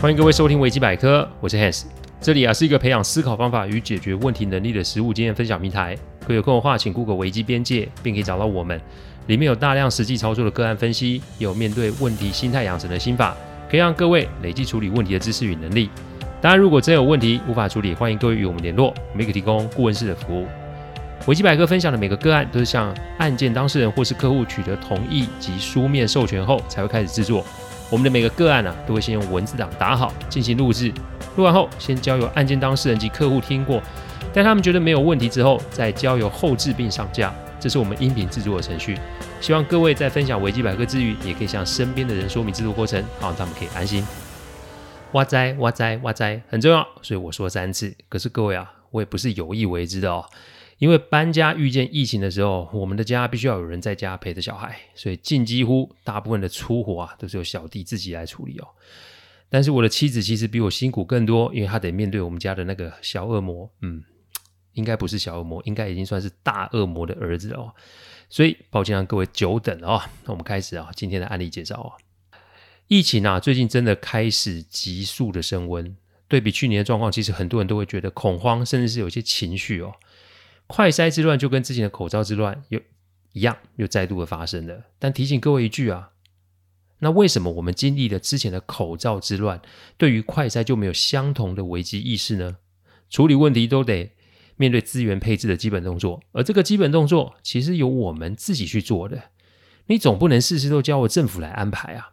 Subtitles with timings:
[0.00, 1.82] 欢迎各位收听维基百科，我是 Hans，
[2.22, 5.94] 这里啊是一个培养思考方法与解决问题能力的实务经验分享平台。
[6.22, 8.80] 各位有空的话，请 Google 维基边界，并可以找到我们。
[9.26, 13.36] 里面有大量实际操作的个案分析，有面对问题心态养成的心法，
[13.70, 15.90] 可以让各位累积处理问题的知识与能力。
[16.40, 20.46] 当然，如果真有问题无法处理，欢迎各位与我们联络，我们可提供顾问式的服务。
[21.26, 27.44] 维基百科分享的每个个案都是向案件当事人或是客户取得同意及书面授权后才会开始制作。
[27.90, 30.92] 我们的每个个案啊，都会先用文字档打好进行录制，
[31.36, 33.82] 录完后先交由案件当事人及客户听过，
[34.32, 37.34] 待他们觉得没有问题之后，再交由后制并上架。
[37.58, 38.96] 这是我们音频制作的程序。
[39.40, 44.06] 希望各位在分享维基百科之余，也可以向身边的人说明制作过程，好让他们可以安心。
[45.12, 47.92] 哇哉哇哉哇哉，很重要，所以我说三次。
[48.08, 50.24] 可是各位啊，我也不是有意为之的哦。
[50.80, 58.66] 因为搬家遇见疫情的时候，我们的家必须要有人在家陪着小孩，所以近几乎大部分的粗活啊，都是由小弟自己来处理哦。
[59.50, 64.02] 但是我的妻子其实比我辛苦更多，因为她得面对我们家的那个小恶魔，嗯，
[64.72, 67.74] 应该不是小恶魔，应该已经算是大恶魔的儿子哦。
[68.30, 70.02] 所以抱歉让各位久等了哦。
[70.24, 71.92] 那我们开始啊，今天的案例介绍啊。
[72.88, 75.94] 疫情啊，最近真的开始急速的升温。
[76.26, 79.92] 对比去年的状况，其实很多人都会觉得恐慌，甚至是有些情绪哦。
[80.70, 82.80] 快筛之乱就跟之前的口罩之乱又
[83.32, 84.84] 一样，又再度的发生了。
[85.00, 86.10] 但提醒各位一句啊，
[87.00, 89.60] 那为什么我们经历了之前的口罩之乱，
[89.98, 92.58] 对于快筛就没有相同的危机意识呢？
[93.08, 94.12] 处理问题都得
[94.54, 99.20] 面对资源配置的基本动作，而这个基本动作其实由我们自己去做的。
[99.86, 102.12] 你总不能事事都交由政府来安排啊。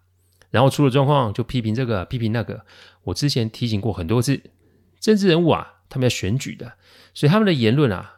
[0.49, 2.65] 然后出了状况就批评这个批评那个，
[3.03, 4.41] 我之前提醒过很多次，
[4.99, 6.73] 政治人物啊，他们要选举的，
[7.13, 8.16] 所以他们的言论啊，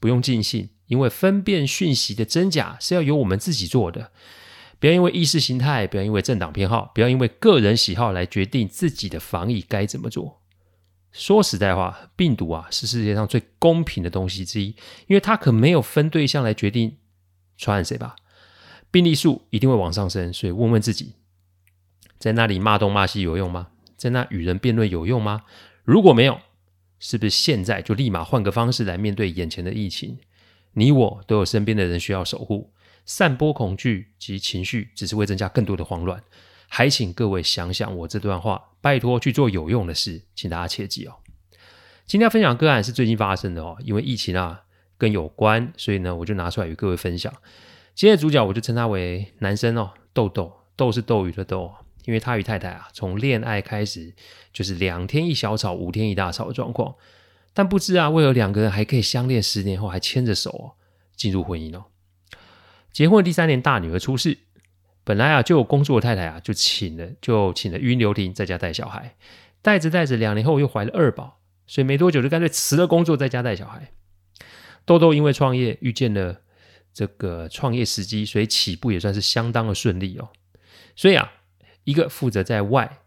[0.00, 4.10] 不用尽信，因为分辨讯息的真假是要由我们自己做的。
[4.80, 10.40] 不要因为意识形态，不要因为政党偏好，不要因为个人喜好来决定自己的防疫该怎么做。
[11.12, 14.68] 说实在话，病毒啊是世界上最公平的东西之一，
[15.06, 16.96] 因为它可没有分对象来决定
[17.58, 18.16] 传染谁吧。
[18.90, 21.14] 病例数一定会往上升，所以问问自己。
[22.18, 23.68] 在那里骂东骂西有用吗？
[23.96, 25.42] 在那与人辩论有用吗？
[25.84, 26.40] 如果没有，
[27.00, 30.18] 是不是现在就立马换个方式来面对眼前的疫情？
[30.74, 32.72] 你我都有身边的人需要守护，
[33.04, 36.22] 散播恐惧及情绪只是会增加更多的慌乱。
[36.68, 41.16] 还请各位想想我这段话，拜托去做有用的事，请大家切记哦。
[42.06, 44.62] 今天要分享个案是最近发生的哦，因为疫情啊
[44.96, 47.32] 跟有关，所以呢我就拿出来与各位分享。
[47.94, 51.74] 今天的主角我就称他为男生哦，豆豆，豆是斗鱼的豆。
[52.04, 54.14] 因为他与太太啊，从恋爱开始
[54.52, 56.94] 就是两天一小吵，五天一大吵的状况，
[57.52, 60.64] 但不知啊，为何两个人还可以相恋十年后还牵着手哦，
[61.14, 61.84] 进入婚姻哦。
[62.90, 64.38] 结婚第三年，大女儿出世，
[65.04, 69.14] 本来啊就有工作的太太啊，就请了就请了育婴留停，在家带小孩，
[69.62, 73.92] 带着带着，两年后又怀了二宝，所以没多久就干脆辞了工作，在家带小孩。
[74.84, 76.40] 豆豆因为创业遇见了
[76.92, 80.28] 这个创业时机，所以起步也算是相当的顺利哦。
[80.96, 81.32] 所以啊。
[81.84, 82.98] 一个负责在外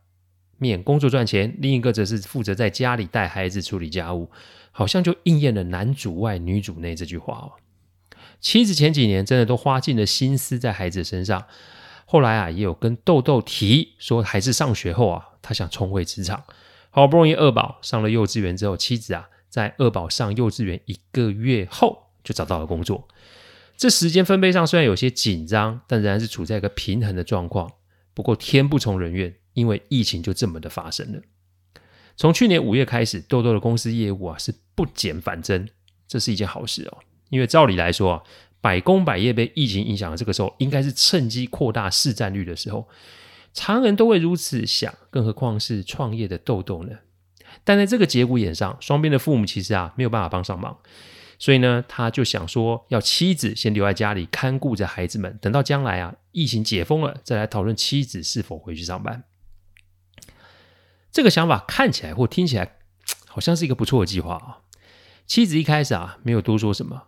[0.58, 4.30] 面工作赚钱，另一个则是负责在家里带孩子、处理家务，
[4.72, 7.52] 好像就应验了“男主外，女主内”这句话哦。
[8.40, 11.46] 妻子前几年真的都花尽了心思在孩子身上，
[12.06, 16.44] 后来啊，也有跟豆豆提说，孩子上学后啊，他想重回职场。
[16.90, 23.08] 好不容易二宝上了幼稚园之后，妻子啊，在二宝上幼稚园一个月后就找到了工作。
[23.76, 27.72] 这时间分配上虽然有些紧张，但仍然是处在一个平衡的状况。
[28.14, 31.22] 不过天不从人愿，因为疫情就这么的发生了。
[32.16, 35.68] 从去年五月开始，豆豆的公司业务啊是不减反增，
[36.08, 37.00] 这是一件好事哦。
[37.30, 38.24] 因为照理来说啊，
[38.62, 42.88] 百工百业被疫情影响的这个时候，应该是趁机扩大市占率的时候。
[43.54, 46.98] 常人都会如此想，更何况是创业的豆豆呢？
[47.64, 50.78] 但在这个节骨眼上，双边的父母其实啊没有办法帮上忙。
[51.40, 59.24] 所以呢，他就想说，要妻子先留在家里看顾着孩子们，等到将来啊，疫情解封了，再来讨论妻子是否回去上班。
[61.12, 62.78] 这个想法看起来或听起来
[63.28, 64.60] 好像是一个不错的计划啊。
[65.26, 67.04] 妻子一开始啊，没有多说什么，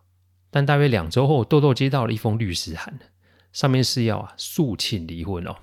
[0.51, 2.99] 但大约两周后，豆豆接到了一封律师函，
[3.51, 5.57] 上面是要啊诉请离婚哦。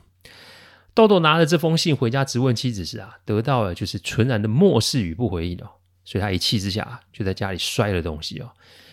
[0.94, 5.70] 豆豆拿着这封信回家质问妻子时啊，得到的就是纯然的漠视与不回应哦。
[6.04, 8.50] 所以他一气之下就在家里摔了东西哦，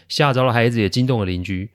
[0.07, 1.71] 吓着了孩子，也惊动了邻居。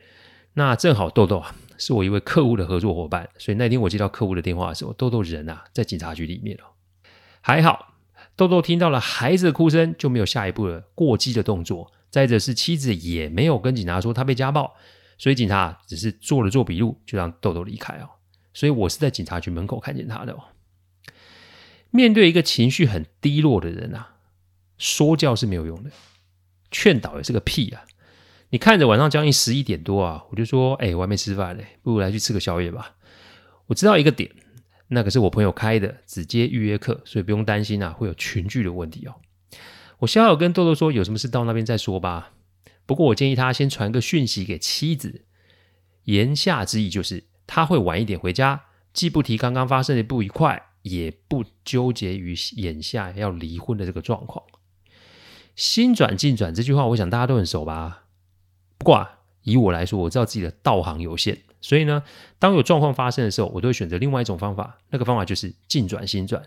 [0.54, 6.64] 那正好豆豆啊是我一位客户的合作伙伴，所以那天我接到客户的电话的时候，豆豆人啊在警察局里面哦。
[7.40, 7.94] 还好
[8.36, 11.92] 豆豆听到了孩子的哭声，就没有下一步的过激的动作。
[12.10, 14.72] 再者是妻子也没有跟警察说他被家暴，
[15.18, 18.08] 所以警察只是做了做笔录，就让豆豆离开哦。
[18.52, 20.44] 所以我是在警察局门口看见他的哦。
[21.90, 24.13] 面对一个情绪很低落的人啊，
[24.78, 25.90] 说教是没有用的，
[26.70, 27.84] 劝导也是个屁啊！
[28.50, 32.96] 你看着晚上将近十一点多啊，我就说，哎，我还没吃饭嘞，不如来去吃个宵夜吧。
[33.66, 34.30] 我知道一个点，
[34.88, 39.14] 那个是我朋友开的，只接预约课，所以不用担心啊，会有群聚的问题哦。
[39.98, 42.32] 我逍遥跟豆豆说，有什么事到那边再说吧。
[42.86, 45.24] 不过我建议他先传个讯息给妻子，
[46.04, 54.44] 言下之意就是他会晚一点回家，既不提刚刚发生的不愉快，也不纠结于眼下要离婚的这个状况。
[55.56, 58.04] 心转境转这句话，我想大家都很熟吧？
[58.76, 62.02] 不过啊，以我来说，我知道自己的道行有限，所以呢，
[62.38, 64.78] 当有状况发生的时候，我都会选择另外一种方法。
[64.90, 66.42] 那个方法就是境转心转，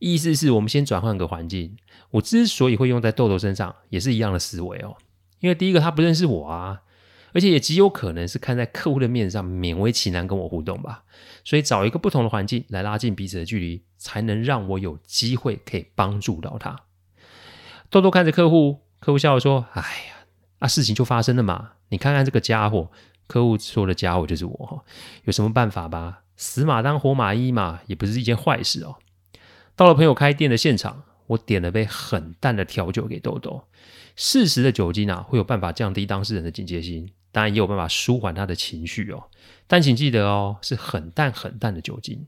[0.00, 1.76] 意思是我们先转换个环境。
[2.10, 4.96] 我之所以会用在豆豆身上，也是一样的思维哦。
[5.40, 6.82] 因为第一个他不认识我啊，
[7.32, 11.04] 而且也极有可能是看在客户的面子上勉为其难跟我互动吧，
[11.44, 16.87] 所以找一个不同的环境来拉近彼此的距离，才能让我有机会可以帮助到他。
[17.90, 20.26] 豆豆看着客户，客户笑着说：“哎呀，
[20.58, 22.90] 啊事情就发生了嘛，你看看这个家伙。”
[23.28, 24.84] 客户说的家伙就是我，
[25.24, 26.22] 有什么办法吧？
[26.34, 28.96] 死马当活马医嘛，也不是一件坏事哦。
[29.76, 33.64] 到了朋友开店的现场，我点了杯很淡的调酒给豆豆。
[34.16, 39.24] 适时的酒精啊，会有办法降低当事人的警戒心，当然也有办法舒缓他的情绪哦。
[39.66, 42.26] 但请记得哦，是很淡很淡的酒精，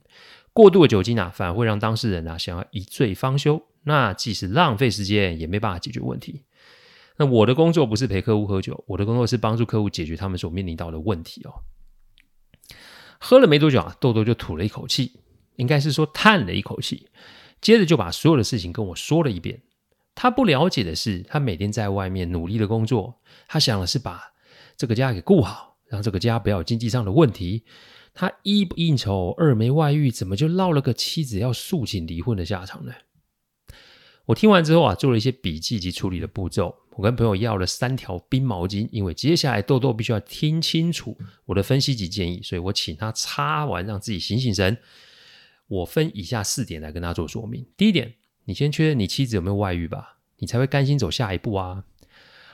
[0.53, 6.45] 过度的酒精啊，反而会让当事人啊想要一醉方休，那即使浪费时间，也没办法解决问题。
[7.17, 11.53] 那我的工作不是陪客户喝酒，我的工作是帮助客户解决他们所面临到的问题哦。
[13.19, 15.21] 喝了没多久啊，豆豆就吐了一口气，
[15.57, 17.09] 应该是说叹了一口气，
[17.61, 19.61] 接着就把所有的事情跟我说了一遍。
[20.15, 24.33] 他不了解的是，他每天在外面努力的工作，他想的是把
[24.77, 27.65] 这个家给顾好，让这个家不要有经济上的问题。
[28.13, 32.93] 他一不应酬，二没外遇，怎么就落了个妻子要诉请离婚的下场呢？
[34.31, 36.73] 我听完之后啊，做了一些笔记及处理的步骤。
[36.91, 44.79] 我跟朋友要了三条冰毛巾，因为接下来豆豆必须要听清楚我的分析及建议，所以我请他擦完，让自己醒醒神。
[45.67, 47.67] 我分以下四点来跟他做说明。
[47.77, 48.15] 第一点。
[48.45, 51.85] 你先确认你妻子有没有外遇吧，你才会甘心走下一步啊。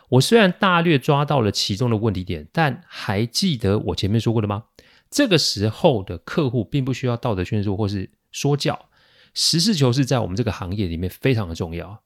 [0.09, 4.65] 我虽然大略抓到了其中的问题点，但还记得我前面说过的吗？
[5.11, 8.89] 这个时候的客户并不需要道德劝说或是说教，
[9.37, 12.03] 实事求是在我们这个行业里面非常的重要。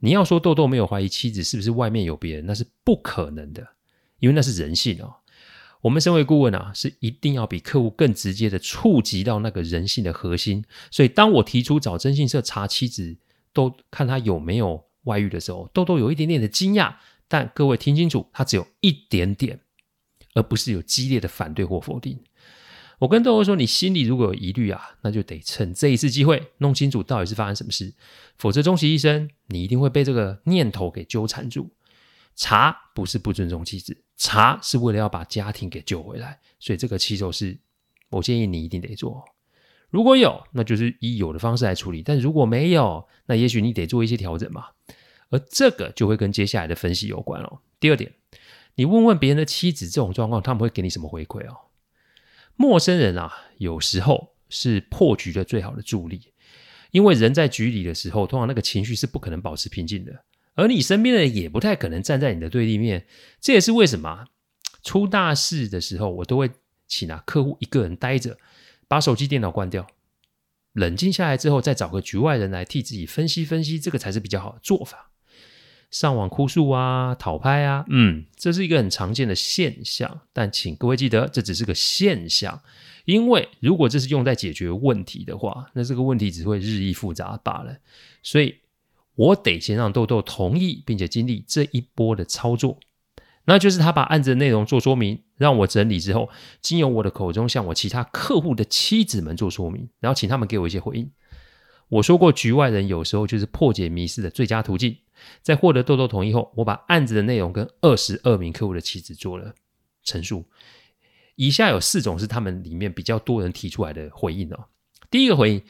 [0.00, 3.66] 你要说豆豆没有怀疑妻子是不是外面有别人，那是不可能的，
[4.18, 5.16] 因为那是人性哦。
[5.80, 10.62] 我们身为顾问啊，是一定要比客户更直接的触及到那个人性的核心。
[10.90, 13.16] 所以当我提出找征信社查妻子，
[13.54, 16.96] 都看他有没有外遇的时候，豆豆有一点点的惊讶，
[17.26, 19.60] 但各位听清楚，他只有一点点，
[20.34, 22.22] 而不是有激烈的反对或否定。
[22.98, 27.94] 我跟豆豆说，你心里如果有疑虑啊，那就得趁这一次机会弄清楚到底是发生什么事，
[28.38, 31.70] 否则终其一生，你一定会被这个念头给纠缠住。
[32.34, 37.58] 查不是不尊重妻子，查是为了要把家庭给救回来，所以这个起手式，
[38.10, 39.24] 我建议你一定得做。
[39.88, 44.66] 如果有，那就是以有的方式来处理；但如果没有，那也许你得做一些调整嘛。
[45.30, 47.60] 而这个就会跟接下来的分析有关哦。
[47.80, 48.12] 第二点，
[48.74, 51.56] 你问问别人的妻子这种状况，他们会给你什么回馈哦？
[52.56, 56.32] 陌生人啊，有时候是破局的最好的助力，
[56.90, 63.06] 因为人在局里的时候，通常那个情绪是不可能保持平静的，而你身边的人也不太可能站在你的对立面。
[63.40, 64.26] 这也是为什么
[64.82, 66.50] 出大事的时候，我都会
[66.86, 68.38] 请啊客户一个人待着。
[68.88, 69.84] 把手机、电脑关掉，
[70.74, 75.10] 冷静下来之后，再找个局外人来替自己分析分析，这个才是比较好的做法。
[75.90, 80.20] 上网哭诉啊、讨拍啊，嗯，这是一个很常见的现象。
[80.32, 82.60] 但请各位记得，这只是个现象，
[83.04, 87.76] 因为如果这是用在解决问题的话，那这个问题只会日益复杂罢了。
[88.22, 88.56] 所以
[89.14, 92.78] 我得先让豆豆同意，并且经历这一波的操作。
[93.46, 96.28] 那就是他把案子的内容做说明，让我整理之后，
[96.60, 101.10] 经由我的口中向我其他客户的妻子们做说明，然后请他们给我一些回应。
[101.88, 104.96] 我说过，局外人有时候就是破解迷思的最佳途径。
[105.42, 109.54] 在获得豆豆同意后，我把案子的内容跟二十二名客户的妻子做了
[110.02, 110.44] 陈述。
[111.36, 114.66] 以下有四种是他们里面比较多人提出来的回应哦。
[115.10, 115.62] 第一个回应：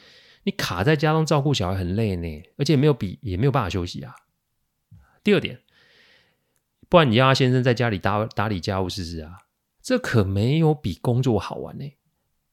[0.45, 4.15] 你卡在家中照顾小孩很累呢，而且没有比也没有办法休息啊。
[5.23, 5.61] 第二点。
[6.89, 9.39] 不然你让他先生在家里打打理家务试试啊，
[9.83, 11.85] 这可没有比工作好玩呢。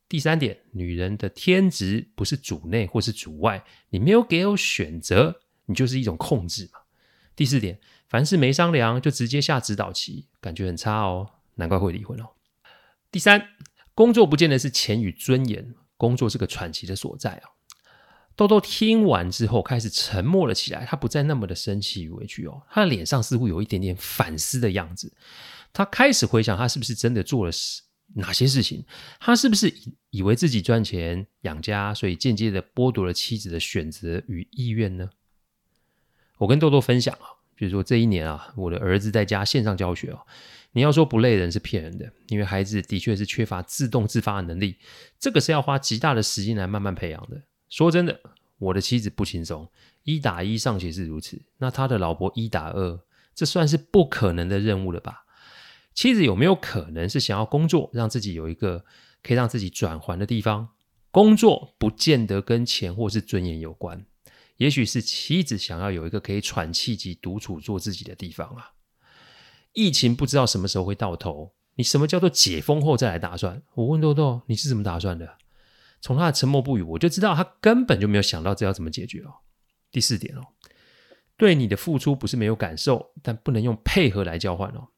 [0.09, 6.79] 第三点，女人的天职不是主内或是主外，你没有给我选择，你就是一种控制嘛。
[7.35, 12.29] 第四点，凡事没商量就直接下指导棋，感觉很差哦，难怪会离婚哦。
[13.11, 13.49] 第三，
[13.93, 17.49] 工作不见得是钱与尊严，工作是个喘息的所在啊。
[18.35, 25.15] 豆豆听完之后开始沉默了起来，他不再那么的生气与委屈哦，他的脸上似乎有一点点反思的样子。
[25.71, 27.51] 他开始回想，他是不是真的做了
[28.15, 28.83] 哪些事情？
[29.19, 35.09] 他是不是以以为自己赚钱养家，所以间接的剥夺了妻子的选择与意愿呢？
[36.43, 37.39] 我跟豆豆分享啊。
[37.55, 40.19] 比如说这一年啊，我的儿子在家线上教学哦。
[40.73, 44.77] 你要说不累人是骗人的，因为孩子的确是缺乏自动自发的能力，
[45.19, 47.43] 这个是要花极大的时间来慢慢培养的。
[47.69, 48.19] 说真的，
[48.57, 49.69] 我的妻子不轻松，
[50.03, 52.99] 一打一尚且是如此，那他的老婆一打二，
[53.35, 55.25] 这算是不可能的任务了吧？
[55.93, 58.83] 妻子有没有可能是想要工作，让自己有一个
[59.21, 60.69] 可以让自己转圜的地方？
[61.11, 64.03] 工作不见得跟钱或是尊严有关。
[64.57, 68.71] 也许是妻子想要有一个可以喘气及独处做自己的地方啊。
[69.73, 73.63] 疫情不知道什么时候会到头，你什么叫做解封后再来打算？
[73.73, 75.37] 我问豆豆，你是怎么打算的？
[75.99, 79.33] 从他的沉默不语，我就知道他根本就没有想到这要怎么解决哦。
[79.91, 80.41] 第四点哦，
[81.37, 84.89] 对你的付出不是没有感受，但不能用配合来交换哦。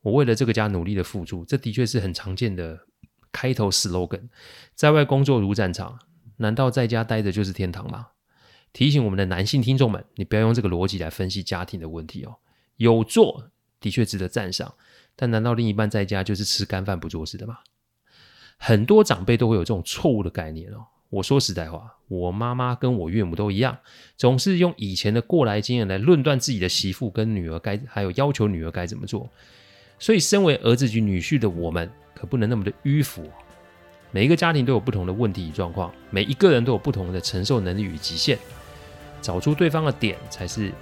[0.00, 2.78] 我为了这个家努力的付出，这的确是很常见的
[3.32, 4.28] 开头 slogan。
[4.74, 5.98] 在外工作如战场，
[6.36, 8.06] 难道在家待着就是天堂吗？
[8.72, 12.36] 提醒我们的男性听众们，你不要用这个逻辑来分析家庭的问题哦。
[12.76, 14.74] 有做的确值得赞赏，
[15.16, 17.58] 但难道另一半在家就是吃干饭不做事的吗？
[18.56, 20.86] 很多长辈都会有这种错误的概念哦。
[21.10, 23.78] 我说实在话，我妈妈跟我岳母都一样，
[24.16, 29.28] 总是用以前的过来经验来论断自己的媳妇跟女儿该，还有要求女儿该怎么做。
[29.98, 33.28] 所以，身为儿子及女婿的我们，可不能那么的迂腐。
[34.10, 38.38] 每一个家庭都有不同的问题与状况，每一个人都有不同的承受能力与极限。
[39.20, 40.72] 找出对方的点，才是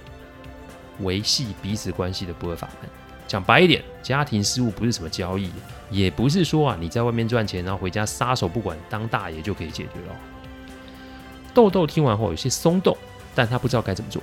[1.01, 2.89] 维系彼此关系的不二法门。
[3.27, 5.51] 讲白一点，家庭事务不是什么交易，
[5.89, 10.15] 也不是说啊你在外面赚钱，然后回家撒手不管当大爷就可以解决了。
[11.53, 12.95] 豆豆听完后有些松动，
[13.35, 14.21] 但他不知道该怎么做。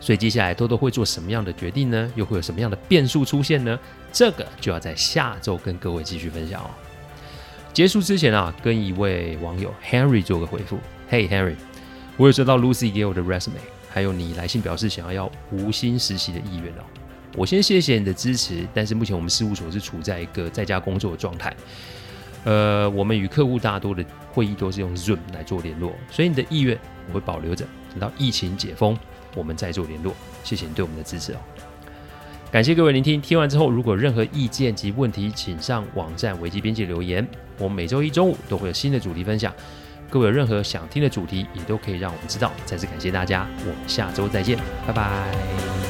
[0.00, 2.12] 所以接下来豆豆会做什么样的决定呢？
[2.14, 3.78] 又会有什么样的变数出现呢？
[4.12, 6.70] 这个就要在下周跟各位继续分享哦。
[7.72, 10.78] 结束之前啊，跟一位网友 Henry 做个回复。
[11.10, 11.56] Hey Henry。
[12.16, 13.52] 我有收到 Lucy 给我的 resume，
[13.90, 16.84] 还有你来信表示想要要无薪实习的意愿哦。
[17.36, 21.54] 我先谢谢你的支持，但是目前我们事务所是处在一个在家工作的状态。
[22.44, 28.96] 呃，我们与客户大多的会议都是用 Zoom 来做联络，所以你的意愿我会保留着，等到疫情解封，
[29.34, 30.14] 我们再做联络。
[30.42, 31.36] 谢谢你对我们的支持哦。
[32.50, 37.26] 感谢各位聆听，听完之后如果任何意见及问题，请上网站危机边界留言。
[37.58, 39.52] 我们每周一中午都会有新的主题分享。
[40.08, 42.52] 各位有任何想听的主题，也都可以让我们知道。
[42.64, 45.85] 再次感谢大家，我们下周再见，拜拜。